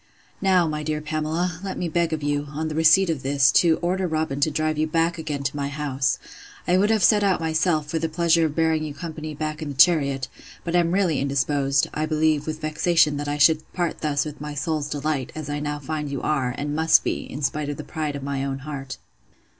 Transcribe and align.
'Now, 0.41 0.67
my 0.67 0.81
dear 0.81 0.99
Pamela, 0.99 1.59
let 1.63 1.77
me 1.77 1.87
beg 1.87 2.11
of 2.11 2.23
you, 2.23 2.47
on 2.49 2.69
the 2.69 2.73
receipt 2.73 3.11
of 3.11 3.21
this, 3.21 3.51
to 3.51 3.77
order 3.83 4.07
Robin 4.07 4.39
to 4.39 4.49
drive 4.49 4.79
you 4.79 4.87
back 4.87 5.19
again 5.19 5.43
to 5.43 5.55
my 5.55 5.67
house. 5.67 6.17
I 6.67 6.75
would 6.79 6.89
have 6.89 7.03
set 7.03 7.23
out 7.23 7.39
myself, 7.39 7.85
for 7.85 7.99
the 7.99 8.09
pleasure 8.09 8.45
of 8.47 8.55
bearing 8.55 8.83
you 8.83 8.95
company 8.95 9.35
back 9.35 9.61
in 9.61 9.69
the 9.69 9.75
chariot; 9.75 10.27
but 10.63 10.75
am 10.75 10.91
really 10.91 11.19
indisposed; 11.19 11.87
I 11.93 12.07
believe, 12.07 12.47
with 12.47 12.61
vexation 12.61 13.17
that 13.17 13.27
I 13.27 13.37
should 13.37 13.71
part 13.73 14.01
thus 14.01 14.25
with 14.25 14.41
my 14.41 14.55
soul's 14.55 14.89
delight, 14.89 15.31
as 15.35 15.51
I 15.51 15.59
now 15.59 15.77
find 15.77 16.09
you 16.09 16.23
are, 16.23 16.55
and 16.57 16.75
must 16.75 17.03
be, 17.03 17.29
in 17.31 17.43
spite 17.43 17.69
of 17.69 17.77
the 17.77 17.83
pride 17.83 18.15
of 18.15 18.23
my 18.23 18.43
own 18.43 18.57
heart. 18.65 18.97